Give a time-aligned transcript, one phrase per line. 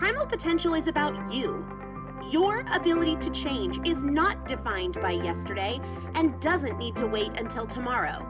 [0.00, 1.62] Primal potential is about you.
[2.30, 5.78] Your ability to change is not defined by yesterday
[6.14, 8.26] and doesn't need to wait until tomorrow.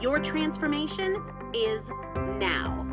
[0.00, 1.22] Your transformation
[1.52, 1.90] is
[2.38, 2.86] now.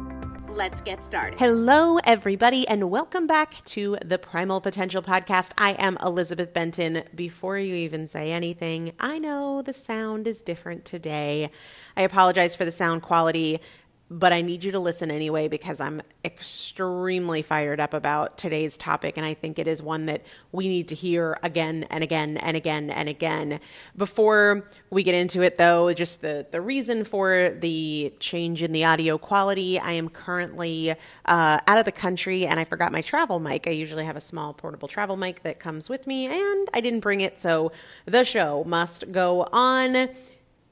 [0.49, 1.39] Let's get started.
[1.39, 5.53] Hello, everybody, and welcome back to the Primal Potential Podcast.
[5.57, 7.03] I am Elizabeth Benton.
[7.15, 11.49] Before you even say anything, I know the sound is different today.
[11.95, 13.61] I apologize for the sound quality
[14.09, 19.17] but I need you to listen anyway because I'm extremely fired up about today's topic.
[19.17, 22.55] And I think it is one that we need to hear again and again and
[22.55, 23.59] again and again.
[23.97, 28.85] Before we get into it, though, just the, the reason for the change in the
[28.85, 30.91] audio quality I am currently
[31.25, 33.67] uh, out of the country and I forgot my travel mic.
[33.67, 37.01] I usually have a small portable travel mic that comes with me, and I didn't
[37.01, 37.41] bring it.
[37.41, 37.71] So
[38.05, 40.09] the show must go on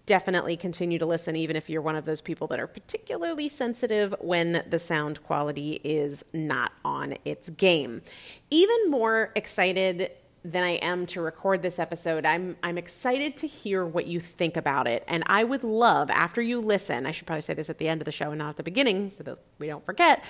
[0.06, 4.14] definitely continue to listen, even if you're one of those people that are particularly sensitive
[4.20, 8.02] when the sound quality is not on its game.
[8.50, 10.12] Even more excited
[10.44, 12.26] than I am to record this episode.
[12.26, 15.04] I'm I'm excited to hear what you think about it.
[15.08, 18.02] And I would love after you listen, I should probably say this at the end
[18.02, 20.24] of the show and not at the beginning so that we don't forget.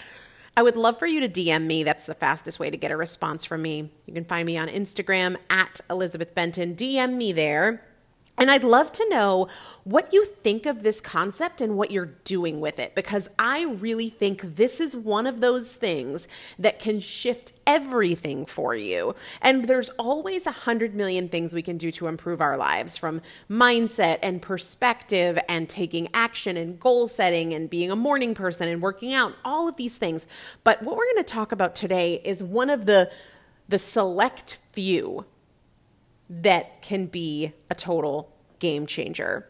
[0.57, 1.83] I would love for you to DM me.
[1.83, 3.91] That's the fastest way to get a response from me.
[4.05, 6.75] You can find me on Instagram at Elizabeth Benton.
[6.75, 7.83] DM me there
[8.37, 9.47] and I'd love to know
[9.83, 14.09] what you think of this concept and what you're doing with it, because I really
[14.09, 16.27] think this is one of those things
[16.59, 19.15] that can shift everything for you.
[19.41, 23.21] And there's always a hundred million things we can do to improve our lives from
[23.49, 28.81] mindset and perspective and taking action and goal setting and being a morning person and
[28.81, 30.27] working out, all of these things.
[30.63, 33.11] But what we're going to talk about today is one of the
[33.67, 35.25] the select few
[36.29, 39.49] that can be a total game changer.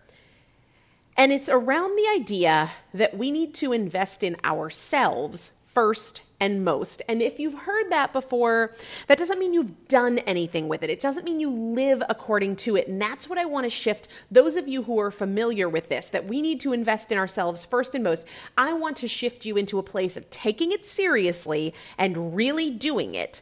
[1.18, 7.02] And it's around the idea that we need to invest in ourselves first and most.
[7.08, 8.74] And if you've heard that before,
[9.08, 10.90] that doesn't mean you've done anything with it.
[10.90, 12.88] It doesn't mean you live according to it.
[12.88, 16.10] And that's what I want to shift those of you who are familiar with this
[16.10, 18.26] that we need to invest in ourselves first and most.
[18.58, 23.16] I want to shift you into a place of taking it seriously and really doing
[23.16, 23.42] it,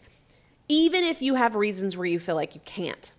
[0.68, 3.12] even if you have reasons where you feel like you can't.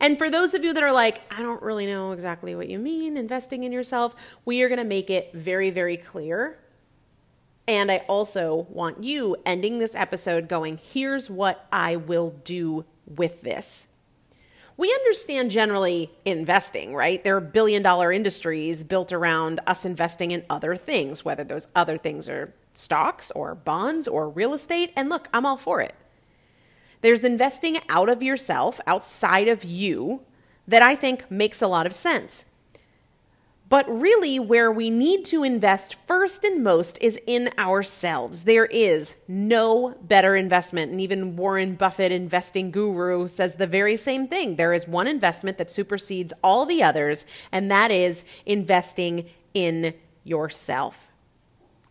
[0.00, 2.78] And for those of you that are like, I don't really know exactly what you
[2.78, 4.14] mean, investing in yourself,
[4.44, 6.58] we are going to make it very, very clear.
[7.68, 13.42] And I also want you ending this episode going, here's what I will do with
[13.42, 13.88] this.
[14.76, 17.22] We understand generally investing, right?
[17.24, 21.96] There are billion dollar industries built around us investing in other things, whether those other
[21.96, 24.92] things are stocks or bonds or real estate.
[24.94, 25.94] And look, I'm all for it.
[27.00, 30.22] There's investing out of yourself, outside of you,
[30.66, 32.46] that I think makes a lot of sense.
[33.68, 38.44] But really, where we need to invest first and most is in ourselves.
[38.44, 40.92] There is no better investment.
[40.92, 44.54] And even Warren Buffett, investing guru, says the very same thing.
[44.54, 51.08] There is one investment that supersedes all the others, and that is investing in yourself.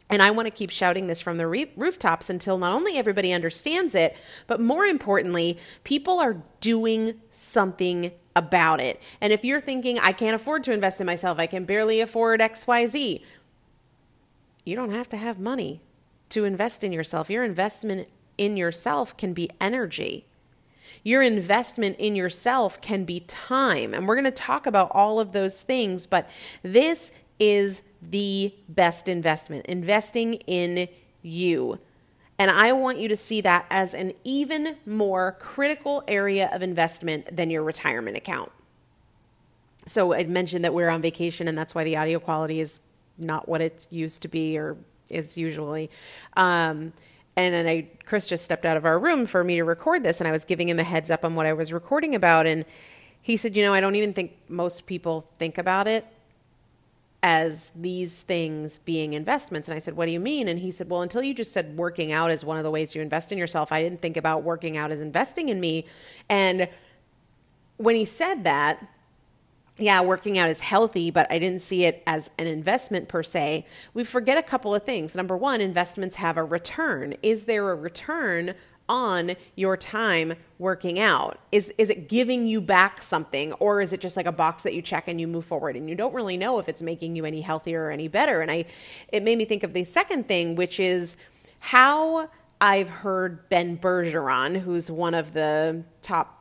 [0.10, 3.34] And I want to keep shouting this from the re- rooftops until not only everybody
[3.34, 4.16] understands it,
[4.46, 9.02] but more importantly, people are doing something about it.
[9.20, 12.40] And if you're thinking, I can't afford to invest in myself, I can barely afford
[12.40, 13.22] XYZ,
[14.66, 15.82] you don't have to have money
[16.30, 17.30] to invest in yourself.
[17.30, 20.26] Your investment in yourself can be energy.
[21.04, 23.94] Your investment in yourself can be time.
[23.94, 26.30] And we're going to talk about all of those things, but
[26.64, 30.88] this is the best investment, investing in
[31.22, 31.80] you.
[32.38, 37.36] And I want you to see that as an even more critical area of investment
[37.36, 38.52] than your retirement account.
[39.86, 42.80] So I mentioned that we're on vacation, and that's why the audio quality is
[43.18, 44.76] not what it used to be or
[45.10, 45.90] is usually.
[46.36, 46.92] Um,
[47.38, 50.20] and then I, Chris just stepped out of our room for me to record this,
[50.20, 52.48] and I was giving him a heads up on what I was recording about.
[52.48, 52.66] And
[53.22, 56.06] he said, You know, I don't even think most people think about it
[57.26, 59.68] as these things being investments.
[59.68, 60.48] And I said, What do you mean?
[60.48, 62.94] And he said, Well, until you just said working out is one of the ways
[62.94, 65.88] you invest in yourself, I didn't think about working out as investing in me.
[66.30, 66.70] And
[67.78, 68.88] when he said that,
[69.80, 73.66] yeah, working out is healthy, but I didn't see it as an investment per se.
[73.96, 75.16] We forget a couple of things.
[75.16, 77.16] Number one, investments have a return.
[77.24, 78.54] Is there a return
[78.88, 81.40] on your time working out?
[81.52, 84.74] Is is it giving you back something or is it just like a box that
[84.74, 87.26] you check and you move forward and you don't really know if it's making you
[87.26, 88.42] any healthier or any better?
[88.42, 88.66] And I
[89.10, 91.18] it made me think of the second thing which is
[91.60, 92.30] how
[92.62, 96.36] I've heard Ben Bergeron, who's one of the top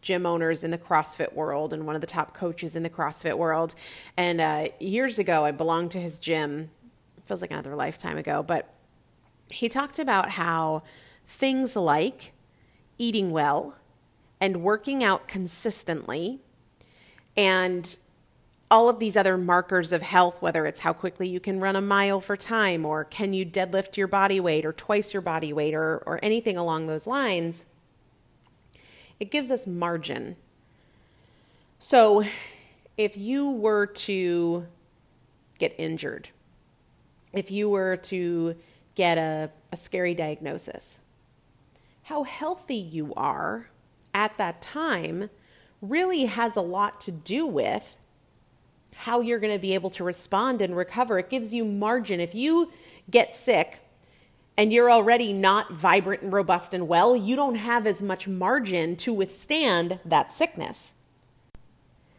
[0.00, 3.38] gym owners in the CrossFit world and one of the top coaches in the CrossFit
[3.38, 3.74] world.
[4.16, 6.70] And uh, years ago, I belonged to his gym.
[7.26, 8.74] Feels like another lifetime ago, but
[9.48, 10.82] he talked about how
[11.32, 12.32] things like
[12.98, 13.76] eating well
[14.40, 16.40] and working out consistently
[17.36, 17.98] and
[18.70, 21.80] all of these other markers of health, whether it's how quickly you can run a
[21.80, 25.74] mile for time or can you deadlift your body weight or twice your body weight
[25.74, 27.66] or, or anything along those lines,
[29.20, 30.36] it gives us margin.
[31.78, 32.24] So
[32.96, 34.66] if you were to
[35.58, 36.30] get injured
[37.32, 38.56] if you were to
[38.94, 41.00] get a, a scary diagnosis.
[42.02, 43.68] How healthy you are
[44.12, 45.30] at that time
[45.80, 47.96] really has a lot to do with
[48.94, 51.18] how you're going to be able to respond and recover.
[51.18, 52.20] It gives you margin.
[52.20, 52.70] If you
[53.10, 53.80] get sick
[54.56, 58.96] and you're already not vibrant and robust and well, you don't have as much margin
[58.96, 60.94] to withstand that sickness.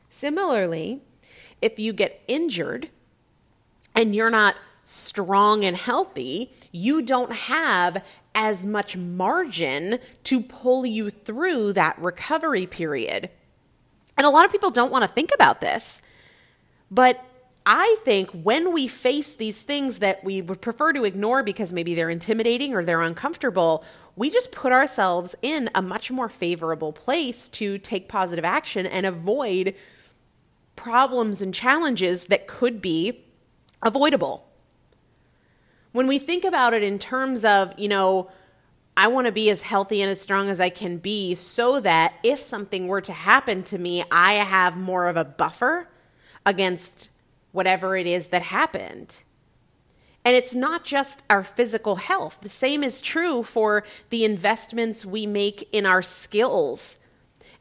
[0.09, 1.01] Similarly,
[1.61, 2.89] if you get injured
[3.95, 8.03] and you're not strong and healthy, you don't have
[8.35, 13.29] as much margin to pull you through that recovery period.
[14.17, 16.01] And a lot of people don't want to think about this.
[16.91, 17.23] But
[17.65, 21.95] I think when we face these things that we would prefer to ignore because maybe
[21.95, 23.85] they're intimidating or they're uncomfortable,
[24.15, 29.05] we just put ourselves in a much more favorable place to take positive action and
[29.05, 29.75] avoid
[30.75, 33.23] problems and challenges that could be
[33.81, 34.52] avoidable.
[35.93, 38.29] When we think about it in terms of, you know,
[38.97, 42.13] I want to be as healthy and as strong as I can be so that
[42.23, 45.87] if something were to happen to me, I have more of a buffer
[46.45, 47.09] against
[47.51, 49.23] whatever it is that happened.
[50.25, 52.39] And it's not just our physical health.
[52.41, 56.97] The same is true for the investments we make in our skills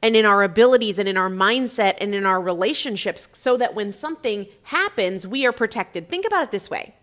[0.00, 3.92] and in our abilities and in our mindset and in our relationships so that when
[3.92, 6.08] something happens, we are protected.
[6.08, 6.94] Think about it this way.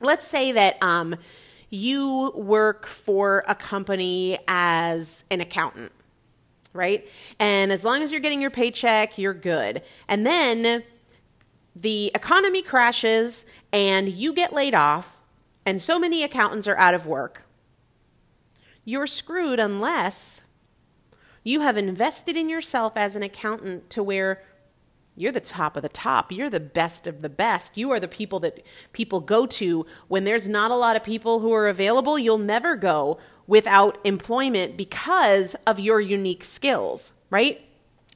[0.00, 1.16] Let's say that um,
[1.70, 5.92] you work for a company as an accountant,
[6.72, 7.06] right?
[7.38, 9.82] And as long as you're getting your paycheck, you're good.
[10.08, 10.84] And then
[11.74, 15.16] the economy crashes and you get laid off,
[15.66, 17.44] and so many accountants are out of work.
[18.84, 20.42] You're screwed unless
[21.44, 24.42] you have invested in yourself as an accountant to where
[25.18, 26.30] you're the top of the top.
[26.30, 27.76] You're the best of the best.
[27.76, 31.40] You are the people that people go to when there's not a lot of people
[31.40, 32.18] who are available.
[32.18, 37.60] You'll never go without employment because of your unique skills, right?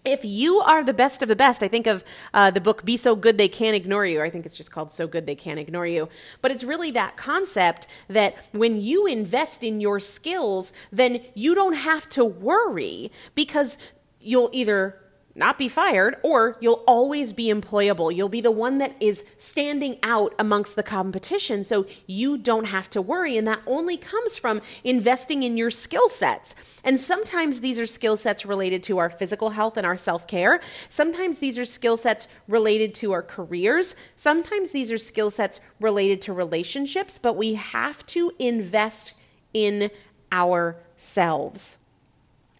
[0.04, 2.02] if you are the best of the best, I think of
[2.34, 4.20] uh, the book Be So Good They Can't Ignore You.
[4.20, 6.08] I think it's just called So Good They Can't Ignore You.
[6.40, 11.74] But it's really that concept that when you invest in your skills, then you don't
[11.74, 13.78] have to worry because
[14.20, 14.98] you'll either
[15.34, 18.14] not be fired, or you'll always be employable.
[18.14, 22.90] You'll be the one that is standing out amongst the competition, so you don't have
[22.90, 23.36] to worry.
[23.36, 26.54] And that only comes from investing in your skill sets.
[26.84, 30.60] And sometimes these are skill sets related to our physical health and our self care.
[30.88, 33.96] Sometimes these are skill sets related to our careers.
[34.16, 39.14] Sometimes these are skill sets related to relationships, but we have to invest
[39.54, 39.90] in
[40.30, 41.78] ourselves.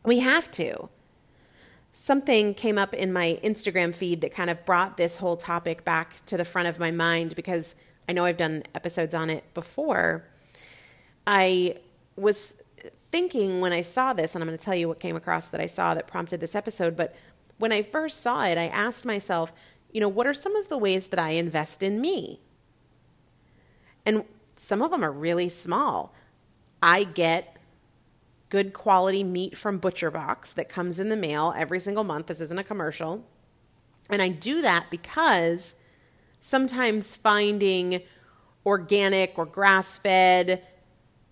[0.04, 0.88] We have to
[1.92, 6.24] something came up in my Instagram feed that kind of brought this whole topic back
[6.26, 7.76] to the front of my mind because
[8.08, 10.24] I know I've done episodes on it before.
[11.26, 11.76] I
[12.16, 12.62] was
[13.10, 15.60] thinking when I saw this, and I'm going to tell you what came across that
[15.60, 17.14] I saw that prompted this episode, but
[17.58, 19.52] when I first saw it, I asked myself,
[19.92, 22.40] you know, what are some of the ways that I invest in me?
[24.06, 24.24] And
[24.56, 26.14] some of them are really small.
[26.82, 27.56] I get
[28.52, 32.26] good quality meat from Butcher Box that comes in the mail every single month.
[32.26, 33.24] This isn't a commercial.
[34.10, 35.74] And I do that because
[36.38, 38.02] sometimes finding
[38.66, 40.62] organic or grass fed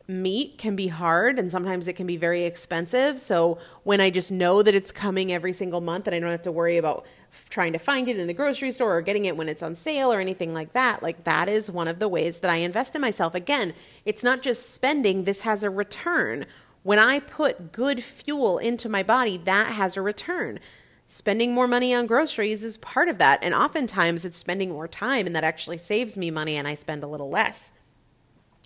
[0.09, 3.21] meat can be hard and sometimes it can be very expensive.
[3.21, 6.41] So when I just know that it's coming every single month and I don't have
[6.43, 7.05] to worry about
[7.51, 10.11] trying to find it in the grocery store or getting it when it's on sale
[10.11, 13.03] or anything like that, like that is one of the ways that I invest in
[13.03, 13.35] myself.
[13.35, 13.75] Again,
[14.07, 16.47] it's not just spending, this has a return.
[16.83, 20.61] When I put good fuel into my body, that has a return.
[21.07, 23.41] Spending more money on groceries is part of that.
[23.43, 27.03] And oftentimes it's spending more time, and that actually saves me money and I spend
[27.03, 27.73] a little less.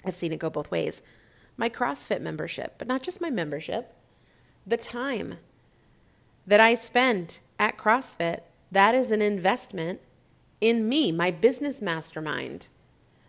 [0.04, 1.02] I've seen it go both ways.
[1.56, 3.94] My CrossFit membership, but not just my membership,
[4.66, 5.38] the time
[6.46, 8.40] that I spend at CrossFit,
[8.70, 10.00] that is an investment
[10.60, 12.68] in me, my business mastermind.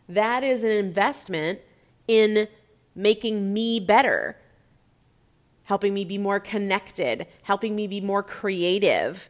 [0.08, 1.60] That is an investment
[2.08, 2.48] in
[2.96, 4.38] making me better
[5.66, 9.30] helping me be more connected, helping me be more creative.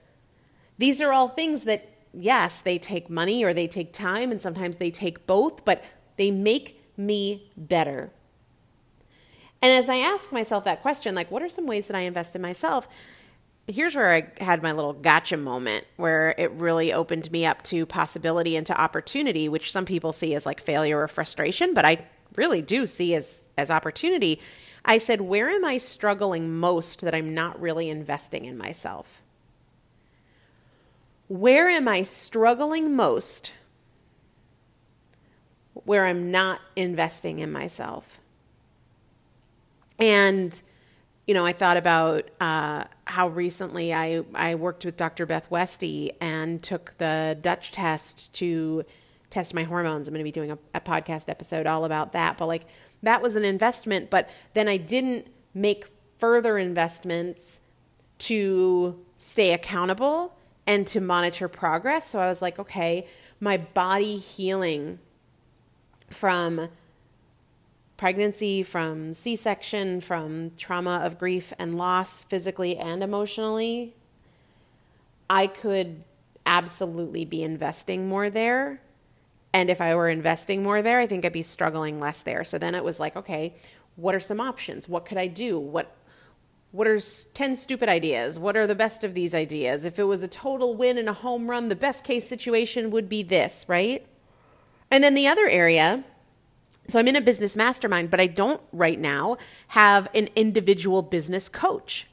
[0.78, 4.78] These are all things that, yes, they take money or they take time, and sometimes
[4.78, 5.84] they take both, but
[6.18, 8.12] they make me better.
[9.62, 12.36] And as I ask myself that question, like, what are some ways that I invest
[12.36, 12.88] in myself?
[13.68, 17.86] Here's where I had my little gotcha moment where it really opened me up to
[17.86, 22.06] possibility and to opportunity, which some people see as like failure or frustration, but I
[22.36, 24.40] really do see as as opportunity
[24.86, 29.22] I said, Where am I struggling most that I'm not really investing in myself?
[31.28, 33.52] Where am I struggling most
[35.86, 38.20] where I'm not investing in myself.
[40.00, 40.60] And,
[41.28, 45.26] you know, I thought about uh, how recently I, I worked with Dr.
[45.26, 48.84] Beth Westie and took the Dutch test to
[49.30, 50.08] test my hormones.
[50.08, 52.38] I'm going to be doing a, a podcast episode all about that.
[52.38, 52.66] But, like,
[53.06, 54.10] that was an investment.
[54.10, 55.86] But then I didn't make
[56.18, 57.62] further investments
[58.18, 62.08] to stay accountable and to monitor progress.
[62.08, 63.08] So I was like, okay,
[63.40, 65.00] my body healing
[66.10, 66.70] from
[67.98, 73.96] pregnancy, from C section, from trauma of grief and loss, physically and emotionally,
[75.30, 76.04] I could
[76.46, 78.82] absolutely be investing more there.
[79.56, 82.44] And if I were investing more there, I think I'd be struggling less there.
[82.44, 83.56] So then it was like, okay,
[83.96, 84.90] what are some options?
[84.90, 85.58] What could I do?
[85.58, 85.96] What
[86.74, 88.38] what are 10 stupid ideas?
[88.38, 89.86] What are the best of these ideas?
[89.86, 93.08] If it was a total win and a home run, the best case situation would
[93.08, 94.06] be this, right?
[94.92, 96.04] And then the other area,
[96.90, 99.38] so I'm in a business mastermind, but I don't right now
[99.70, 102.08] have an individual business coach.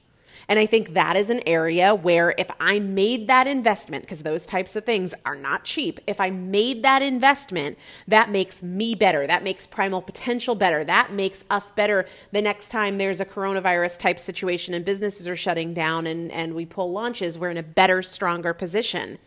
[0.49, 4.47] And I think that is an area where if I made that investment, because those
[4.47, 9.27] types of things are not cheap, if I made that investment, that makes me better.
[9.27, 10.85] That makes primal potential better.
[10.85, 15.37] That makes us better the next time there's a coronavirus type situation and businesses are
[15.37, 19.19] shutting down and, and we pull launches, we're in a better, stronger position.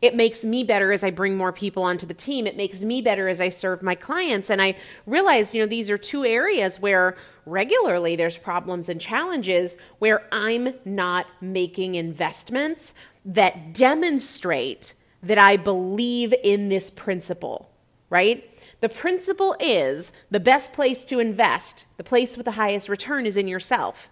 [0.00, 2.46] It makes me better as I bring more people onto the team.
[2.46, 4.50] It makes me better as I serve my clients.
[4.50, 9.76] And I realized, you know, these are two areas where regularly there's problems and challenges
[9.98, 17.70] where I'm not making investments that demonstrate that I believe in this principle,
[18.10, 18.50] right?
[18.80, 23.36] The principle is the best place to invest, the place with the highest return is
[23.36, 24.10] in yourself.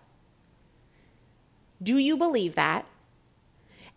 [1.83, 2.87] Do you believe that?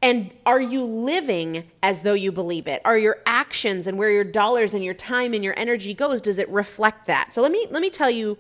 [0.01, 2.81] And are you living as though you believe it?
[2.85, 6.37] Are your actions and where your dollars and your time and your energy goes does
[6.37, 7.33] it reflect that?
[7.33, 8.37] So let me let me tell you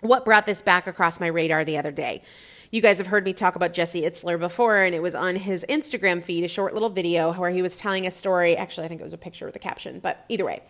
[0.00, 2.22] what brought this back across my radar the other day.
[2.70, 5.64] You guys have heard me talk about Jesse Itzler before, and it was on his
[5.68, 8.56] Instagram feed, a short little video where he was telling a story.
[8.56, 10.62] Actually, I think it was a picture with a caption, but either way.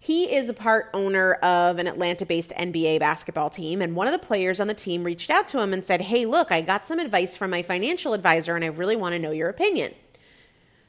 [0.00, 3.82] He is a part owner of an Atlanta based NBA basketball team.
[3.82, 6.24] And one of the players on the team reached out to him and said, Hey,
[6.24, 9.32] look, I got some advice from my financial advisor and I really want to know
[9.32, 9.94] your opinion.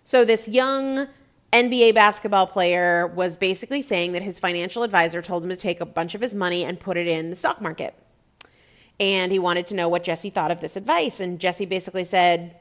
[0.03, 1.07] So this young
[1.51, 5.85] NBA basketball player was basically saying that his financial advisor told him to take a
[5.85, 7.95] bunch of his money and put it in the stock market.
[8.99, 11.19] And he wanted to know what Jesse thought of this advice.
[11.19, 12.55] And Jesse basically said,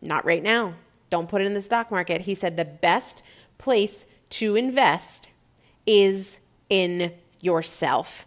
[0.00, 0.74] Not right now.
[1.10, 2.22] Don't put it in the stock market.
[2.22, 3.22] He said the best
[3.58, 5.28] place to invest
[5.86, 8.26] is in yourself.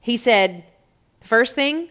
[0.00, 0.64] He said,
[1.22, 1.90] first thing,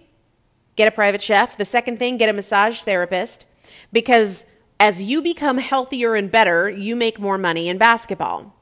[0.75, 1.57] get a private chef.
[1.57, 3.45] The second thing, get a massage therapist
[3.91, 4.45] because
[4.79, 8.55] as you become healthier and better, you make more money in basketball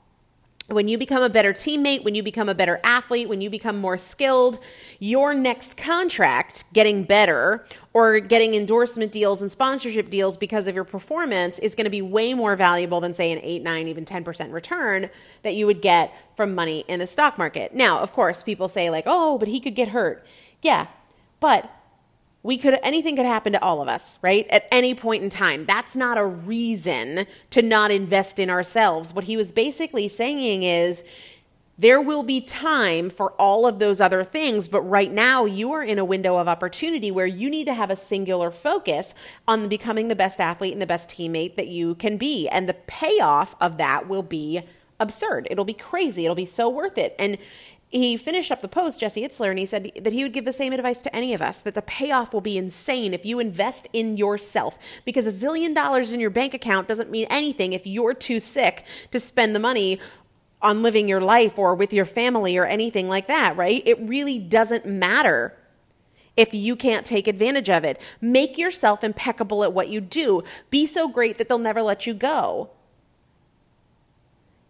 [0.67, 3.77] when you become a better teammate, when you become a better athlete, when you become
[3.77, 4.59] more skilled,
[4.99, 10.83] your next contract getting better or getting endorsement deals and sponsorship deals because of your
[10.83, 14.51] performance is going to be way more valuable than, say, an 8, 9, even 10%
[14.51, 15.09] return
[15.43, 17.73] that you would get from money in the stock market.
[17.73, 20.25] Now, of course, people say, like, oh, but he could get hurt.
[20.61, 20.87] Yeah,
[21.39, 21.71] but
[22.47, 24.47] we could anything could happen to all of us, right?
[24.49, 25.65] At any point in time.
[25.65, 29.13] That's not a reason to not invest in ourselves.
[29.13, 31.03] What he was basically saying is
[31.77, 35.83] there will be time for all of those other things, but right now you are
[35.83, 39.13] in a window of opportunity where you need to have a singular focus
[39.45, 42.47] on becoming the best athlete and the best teammate that you can be.
[42.47, 44.61] And the payoff of that will be
[44.99, 45.47] absurd.
[45.49, 46.25] It'll be crazy.
[46.25, 47.15] It'll be so worth it.
[47.19, 47.37] And
[47.89, 50.51] he finished up the post, Jesse Itzler, and he said that he would give the
[50.51, 53.87] same advice to any of us that the payoff will be insane if you invest
[53.93, 54.77] in yourself.
[55.05, 58.85] Because a zillion dollars in your bank account doesn't mean anything if you're too sick
[59.11, 60.01] to spend the money
[60.61, 63.83] on living your life or with your family or anything like that, right?
[63.85, 65.55] It really doesn't matter
[66.35, 68.01] if you can't take advantage of it.
[68.19, 70.43] Make yourself impeccable at what you do.
[70.69, 72.71] Be so great that they'll never let you go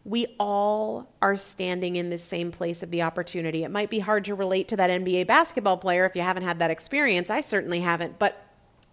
[0.07, 3.65] we all are standing in the same place of the opportunity.
[3.65, 6.59] It might be hard to relate to that NBA basketball player if you haven't had
[6.59, 7.29] that experience.
[7.29, 8.41] I certainly haven't, but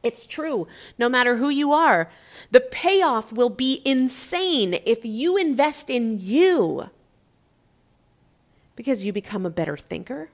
[0.03, 0.66] it's true.
[0.98, 2.11] No matter who you are,
[2.50, 6.90] the payoff will be insane if you invest in you
[8.74, 10.31] because you become a better thinker.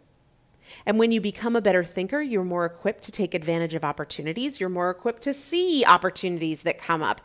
[0.87, 4.61] And when you become a better thinker, you're more equipped to take advantage of opportunities.
[4.61, 7.21] You're more equipped to see opportunities that come up.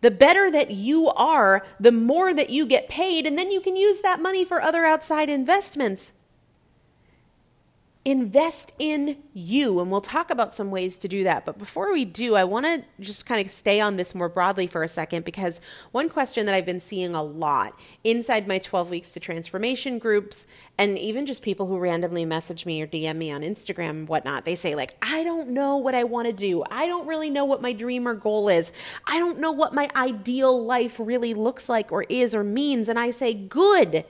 [0.00, 3.76] The better that you are, the more that you get paid, and then you can
[3.76, 6.12] use that money for other outside investments.
[8.02, 9.78] Invest in you.
[9.78, 11.44] And we'll talk about some ways to do that.
[11.44, 14.66] But before we do, I want to just kind of stay on this more broadly
[14.66, 15.60] for a second because
[15.92, 20.46] one question that I've been seeing a lot inside my 12 weeks to transformation groups
[20.78, 24.46] and even just people who randomly message me or DM me on Instagram and whatnot,
[24.46, 26.64] they say, like, I don't know what I want to do.
[26.70, 28.72] I don't really know what my dream or goal is.
[29.04, 32.88] I don't know what my ideal life really looks like or is or means.
[32.88, 34.06] And I say, good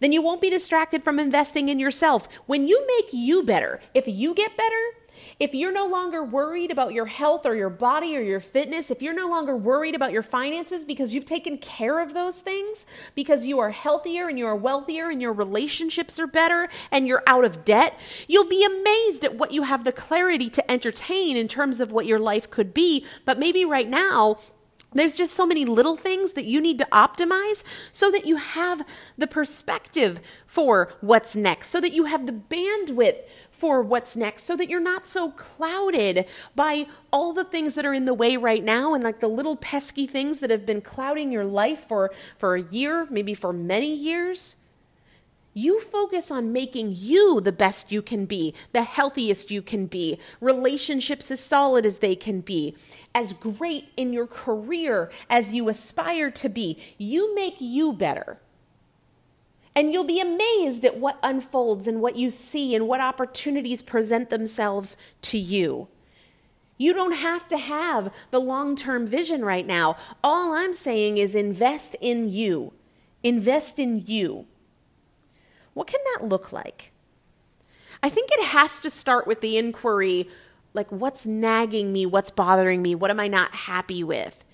[0.00, 2.28] then you won't be distracted from investing in yourself.
[2.46, 4.98] When you make you better, if you get better,
[5.40, 9.02] if you're no longer worried about your health or your body or your fitness, if
[9.02, 13.46] you're no longer worried about your finances because you've taken care of those things, because
[13.46, 17.44] you are healthier and you are wealthier and your relationships are better and you're out
[17.44, 21.78] of debt, you'll be amazed at what you have the clarity to entertain in terms
[21.80, 23.06] of what your life could be.
[23.24, 24.38] But maybe right now,
[24.92, 28.86] there's just so many little things that you need to optimize so that you have
[29.18, 33.18] the perspective for what's next, so that you have the bandwidth
[33.50, 36.24] for what's next, so that you're not so clouded
[36.54, 39.56] by all the things that are in the way right now and like the little
[39.56, 43.94] pesky things that have been clouding your life for, for a year, maybe for many
[43.94, 44.56] years.
[45.58, 50.20] You focus on making you the best you can be, the healthiest you can be,
[50.40, 52.76] relationships as solid as they can be,
[53.12, 56.80] as great in your career as you aspire to be.
[56.96, 58.38] You make you better.
[59.74, 64.30] And you'll be amazed at what unfolds and what you see and what opportunities present
[64.30, 65.88] themselves to you.
[66.76, 69.96] You don't have to have the long term vision right now.
[70.22, 72.74] All I'm saying is invest in you.
[73.24, 74.46] Invest in you.
[75.78, 76.90] What can that look like?
[78.02, 80.28] I think it has to start with the inquiry
[80.74, 82.04] like, what's nagging me?
[82.04, 82.96] What's bothering me?
[82.96, 84.44] What am I not happy with?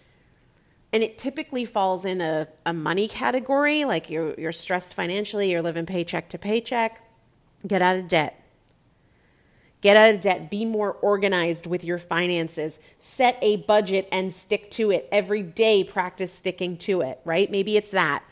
[0.92, 5.62] And it typically falls in a, a money category, like you're, you're stressed financially, you're
[5.62, 7.02] living paycheck to paycheck.
[7.66, 8.38] Get out of debt.
[9.80, 10.50] Get out of debt.
[10.50, 12.80] Be more organized with your finances.
[12.98, 15.08] Set a budget and stick to it.
[15.10, 17.50] Every day, practice sticking to it, right?
[17.50, 18.24] Maybe it's that.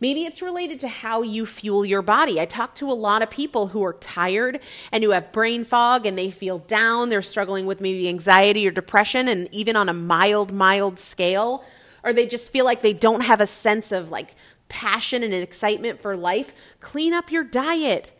[0.00, 2.40] Maybe it's related to how you fuel your body.
[2.40, 4.60] I talk to a lot of people who are tired
[4.92, 7.08] and who have brain fog and they feel down.
[7.08, 11.64] They're struggling with maybe anxiety or depression, and even on a mild, mild scale.
[12.02, 14.34] Or they just feel like they don't have a sense of like
[14.68, 16.52] passion and excitement for life.
[16.80, 18.12] Clean up your diet.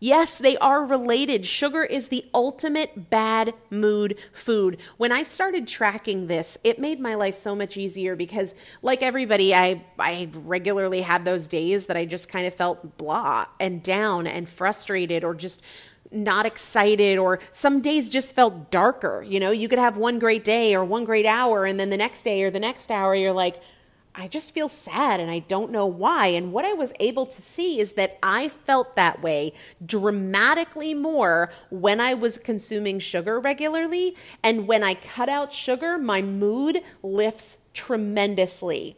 [0.00, 1.44] Yes, they are related.
[1.44, 4.78] Sugar is the ultimate bad mood food.
[4.96, 9.52] When I started tracking this, it made my life so much easier because like everybody,
[9.52, 14.28] I I regularly had those days that I just kind of felt blah and down
[14.28, 15.62] and frustrated or just
[16.12, 19.24] not excited or some days just felt darker.
[19.26, 21.96] You know, you could have one great day or one great hour and then the
[21.96, 23.60] next day or the next hour you're like
[24.20, 26.26] I just feel sad and I don't know why.
[26.26, 29.52] And what I was able to see is that I felt that way
[29.84, 34.16] dramatically more when I was consuming sugar regularly.
[34.42, 38.96] And when I cut out sugar, my mood lifts tremendously.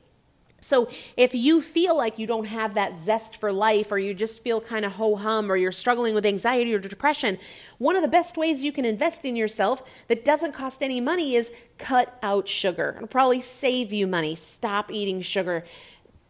[0.61, 4.41] So if you feel like you don't have that zest for life or you just
[4.41, 7.39] feel kind of ho hum or you're struggling with anxiety or depression,
[7.79, 11.35] one of the best ways you can invest in yourself that doesn't cost any money
[11.35, 12.93] is cut out sugar.
[12.97, 14.35] It'll probably save you money.
[14.35, 15.65] Stop eating sugar.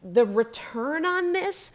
[0.02, 1.72] The return on this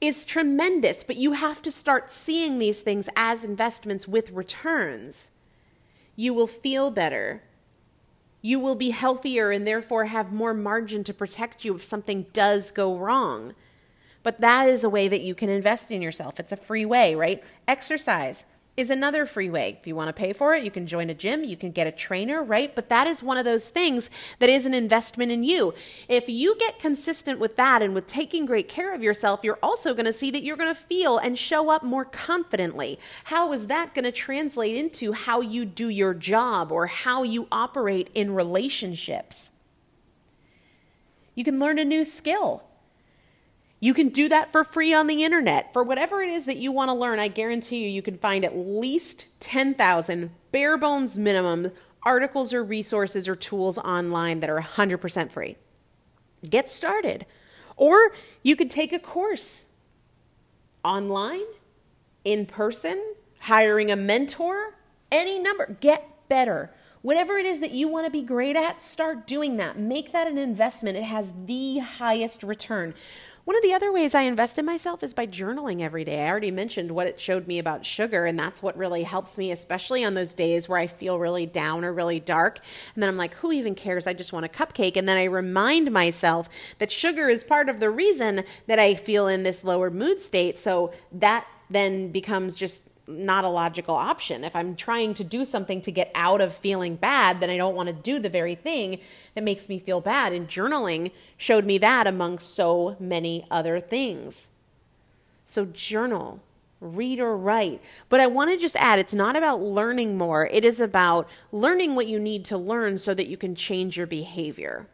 [0.00, 5.30] is tremendous, but you have to start seeing these things as investments with returns.
[6.16, 7.42] You will feel better
[8.44, 12.70] you will be healthier and therefore have more margin to protect you if something does
[12.70, 13.54] go wrong.
[14.22, 16.38] But that is a way that you can invest in yourself.
[16.38, 17.42] It's a free way, right?
[17.66, 18.44] Exercise
[18.76, 19.78] is another free way.
[19.80, 21.86] If you want to pay for it, you can join a gym, you can get
[21.86, 22.74] a trainer, right?
[22.74, 24.10] But that is one of those things
[24.40, 25.74] that is an investment in you.
[26.08, 29.94] If you get consistent with that and with taking great care of yourself, you're also
[29.94, 32.98] going to see that you're going to feel and show up more confidently.
[33.24, 37.46] How is that going to translate into how you do your job or how you
[37.52, 39.52] operate in relationships?
[41.36, 42.64] You can learn a new skill
[43.84, 45.70] you can do that for free on the internet.
[45.74, 48.42] For whatever it is that you want to learn, I guarantee you, you can find
[48.42, 51.70] at least 10,000 bare bones minimum
[52.02, 55.56] articles or resources or tools online that are 100% free.
[56.48, 57.26] Get started.
[57.76, 59.66] Or you could take a course
[60.82, 61.44] online,
[62.24, 63.04] in person,
[63.40, 64.78] hiring a mentor,
[65.12, 65.76] any number.
[65.80, 66.70] Get better.
[67.02, 69.78] Whatever it is that you want to be great at, start doing that.
[69.78, 70.96] Make that an investment.
[70.96, 72.94] It has the highest return.
[73.44, 76.24] One of the other ways I invest in myself is by journaling every day.
[76.24, 79.52] I already mentioned what it showed me about sugar, and that's what really helps me,
[79.52, 82.60] especially on those days where I feel really down or really dark.
[82.94, 84.06] And then I'm like, who even cares?
[84.06, 84.96] I just want a cupcake.
[84.96, 89.28] And then I remind myself that sugar is part of the reason that I feel
[89.28, 90.58] in this lower mood state.
[90.58, 94.44] So that then becomes just not a logical option.
[94.44, 97.74] If I'm trying to do something to get out of feeling bad, then I don't
[97.74, 99.00] want to do the very thing
[99.34, 100.32] that makes me feel bad.
[100.32, 104.50] And journaling showed me that among so many other things.
[105.44, 106.40] So, journal,
[106.80, 107.82] read or write.
[108.08, 111.94] But I want to just add it's not about learning more, it is about learning
[111.94, 114.86] what you need to learn so that you can change your behavior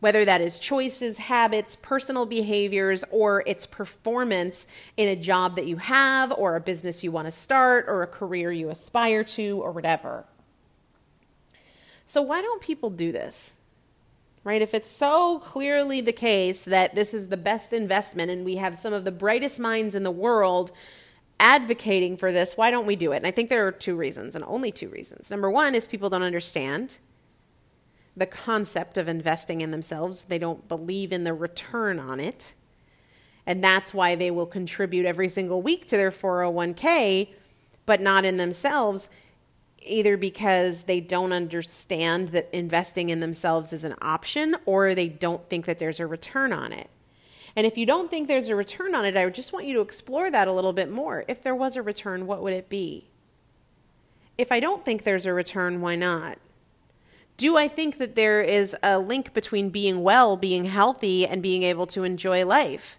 [0.00, 5.76] whether that is choices, habits, personal behaviors, or it's performance in a job that you
[5.76, 9.70] have, or a business you want to start, or a career you aspire to, or
[9.70, 10.24] whatever.
[12.06, 13.58] So, why don't people do this?
[14.42, 14.62] Right?
[14.62, 18.78] If it's so clearly the case that this is the best investment and we have
[18.78, 20.72] some of the brightest minds in the world
[21.38, 23.18] advocating for this, why don't we do it?
[23.18, 25.30] And I think there are two reasons, and only two reasons.
[25.30, 26.98] Number one is people don't understand
[28.20, 30.24] the concept of investing in themselves.
[30.24, 32.54] They don't believe in the return on it.
[33.46, 37.30] And that's why they will contribute every single week to their 401k,
[37.86, 39.08] but not in themselves,
[39.82, 45.48] either because they don't understand that investing in themselves is an option or they don't
[45.48, 46.90] think that there's a return on it.
[47.56, 49.72] And if you don't think there's a return on it, I would just want you
[49.74, 51.24] to explore that a little bit more.
[51.26, 53.08] If there was a return, what would it be?
[54.36, 56.38] If I don't think there's a return, why not?
[57.40, 61.62] Do I think that there is a link between being well, being healthy, and being
[61.62, 62.98] able to enjoy life?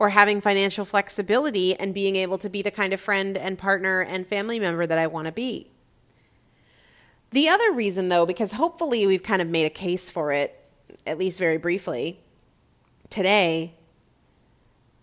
[0.00, 4.00] Or having financial flexibility and being able to be the kind of friend and partner
[4.00, 5.70] and family member that I want to be?
[7.30, 10.60] The other reason, though, because hopefully we've kind of made a case for it,
[11.06, 12.18] at least very briefly,
[13.10, 13.74] today,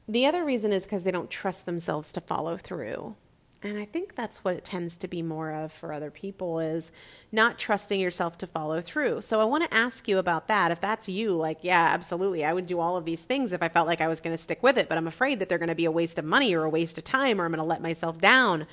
[0.06, 3.16] the other reason is because they don't trust themselves to follow through.
[3.65, 6.91] And I think that's what it tends to be more of for other people is
[7.32, 9.21] not trusting yourself to follow through.
[9.21, 10.71] So I want to ask you about that.
[10.71, 12.45] If that's you, like, yeah, absolutely.
[12.45, 14.41] I would do all of these things if I felt like I was going to
[14.41, 16.54] stick with it, but I'm afraid that they're going to be a waste of money
[16.54, 18.67] or a waste of time or I'm going to let myself down.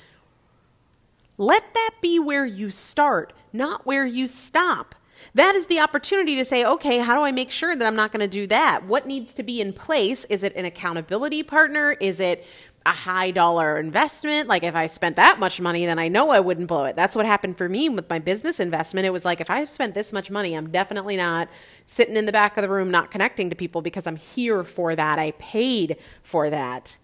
[1.39, 4.93] Let that be where you start, not where you stop.
[5.33, 8.11] That is the opportunity to say, okay, how do I make sure that I'm not
[8.11, 8.85] going to do that?
[8.85, 10.25] What needs to be in place?
[10.25, 11.91] Is it an accountability partner?
[11.93, 12.45] Is it
[12.85, 14.47] a high dollar investment.
[14.49, 16.95] Like if I spent that much money, then I know I wouldn't blow it.
[16.95, 19.05] That's what happened for me with my business investment.
[19.05, 21.49] It was like if I've spent this much money, I'm definitely not
[21.85, 24.95] sitting in the back of the room not connecting to people because I'm here for
[24.95, 25.19] that.
[25.19, 26.97] I paid for that.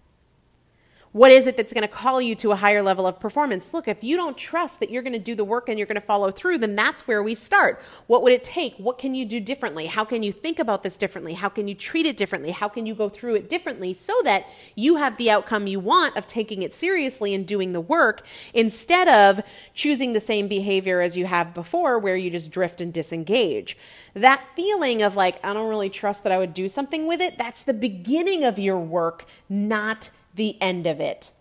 [1.12, 3.74] What is it that's going to call you to a higher level of performance?
[3.74, 5.96] Look, if you don't trust that you're going to do the work and you're going
[5.96, 7.82] to follow through, then that's where we start.
[8.06, 8.76] What would it take?
[8.76, 9.86] What can you do differently?
[9.86, 11.34] How can you think about this differently?
[11.34, 12.52] How can you treat it differently?
[12.52, 14.46] How can you go through it differently so that
[14.76, 19.08] you have the outcome you want of taking it seriously and doing the work instead
[19.08, 19.44] of
[19.74, 23.76] choosing the same behavior as you have before where you just drift and disengage?
[24.14, 27.36] That feeling of like, I don't really trust that I would do something with it,
[27.36, 31.32] that's the beginning of your work, not the end of it.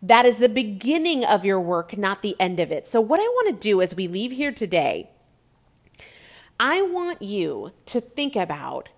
[0.00, 2.86] That is the beginning of your work, not the end of it.
[2.86, 5.10] So, what I want to do as we leave here today,
[6.60, 8.88] I want you to think about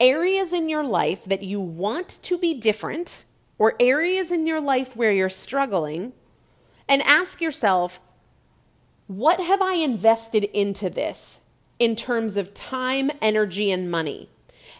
[0.00, 3.24] areas in your life that you want to be different
[3.58, 6.12] or areas in your life where you're struggling
[6.88, 8.00] and ask yourself,
[9.06, 11.40] what have I invested into this
[11.78, 14.30] in terms of time, energy, and money?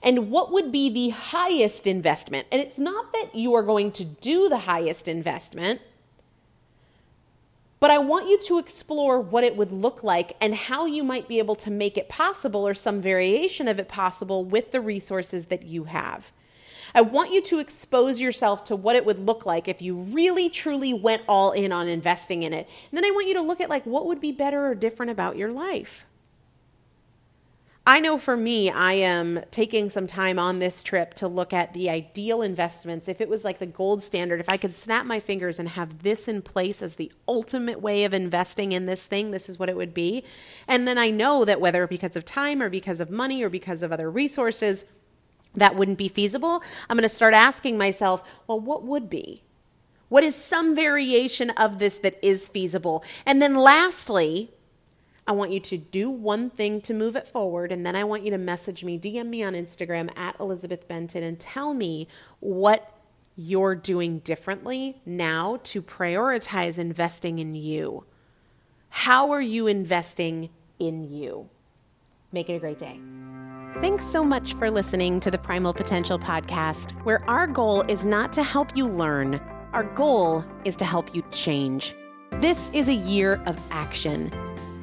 [0.02, 2.46] And what would be the highest investment.
[2.50, 5.80] And it's not that you are going to do the highest investment,
[7.80, 11.28] but I want you to explore what it would look like and how you might
[11.28, 15.46] be able to make it possible or some variation of it possible with the resources
[15.46, 16.32] that you have.
[16.94, 20.50] I want you to expose yourself to what it would look like if you really
[20.50, 22.68] truly went all in on investing in it.
[22.90, 25.10] And then I want you to look at like what would be better or different
[25.10, 26.06] about your life.
[27.90, 31.72] I know for me, I am taking some time on this trip to look at
[31.72, 33.08] the ideal investments.
[33.08, 36.04] If it was like the gold standard, if I could snap my fingers and have
[36.04, 39.68] this in place as the ultimate way of investing in this thing, this is what
[39.68, 40.22] it would be.
[40.68, 43.82] And then I know that whether because of time or because of money or because
[43.82, 44.84] of other resources,
[45.56, 46.62] that wouldn't be feasible.
[46.88, 49.42] I'm going to start asking myself, well, what would be?
[50.08, 53.02] What is some variation of this that is feasible?
[53.26, 54.52] And then lastly,
[55.30, 58.24] I want you to do one thing to move it forward, and then I want
[58.24, 62.08] you to message me, DM me on Instagram at Elizabeth Benton, and tell me
[62.40, 62.92] what
[63.36, 68.06] you're doing differently now to prioritize investing in you.
[68.88, 71.48] How are you investing in you?
[72.32, 72.98] Make it a great day.
[73.76, 78.32] Thanks so much for listening to the Primal Potential Podcast, where our goal is not
[78.32, 79.40] to help you learn,
[79.74, 81.94] our goal is to help you change.
[82.40, 84.32] This is a year of action.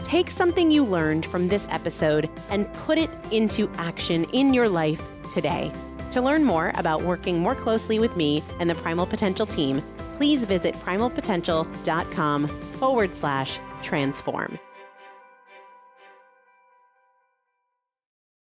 [0.08, 5.02] Take something you learned from this episode and put it into action in your life
[5.34, 5.70] today.
[6.12, 9.82] To learn more about working more closely with me and the Primal Potential team,
[10.15, 14.58] please visit primalpotential.com forward slash transform.